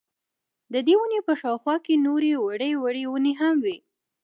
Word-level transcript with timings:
ددې 0.73 0.93
وني 0.99 1.19
په 1.27 1.33
شاوخوا 1.41 1.75
کي 1.85 1.93
نوري 2.05 2.33
وړې 2.43 2.71
وړې 2.83 3.03
وني 3.07 3.33
هم 3.41 3.55
وې 3.65 3.77